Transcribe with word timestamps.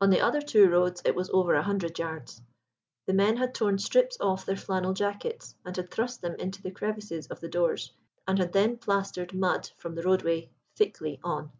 On 0.00 0.08
the 0.08 0.22
other 0.22 0.40
two 0.40 0.70
roads 0.70 1.02
it 1.04 1.14
was 1.14 1.28
over 1.34 1.52
a 1.54 1.62
hundred 1.62 1.98
yards. 1.98 2.40
The 3.04 3.12
men 3.12 3.36
had 3.36 3.54
torn 3.54 3.76
strips 3.76 4.16
off 4.18 4.46
their 4.46 4.56
flannel 4.56 4.94
jackets 4.94 5.54
and 5.66 5.76
had 5.76 5.90
thrust 5.90 6.22
them 6.22 6.34
into 6.36 6.62
the 6.62 6.70
crevices 6.70 7.26
of 7.26 7.40
the 7.40 7.48
doors, 7.48 7.92
and 8.26 8.38
had 8.38 8.54
then 8.54 8.78
plastered 8.78 9.34
mud 9.34 9.70
from 9.76 9.96
the 9.96 10.02
roadway 10.02 10.48
thickly 10.76 11.20
on. 11.22 11.52